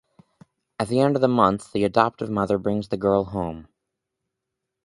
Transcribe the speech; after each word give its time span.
At 0.79 0.87
the 0.87 0.99
end 0.99 1.15
of 1.15 1.21
the 1.21 1.27
month, 1.27 1.73
the 1.73 1.83
adoptive 1.83 2.31
mother 2.31 2.57
brings 2.57 2.87
the 2.87 2.97
girl 2.97 3.25
home. 3.25 3.67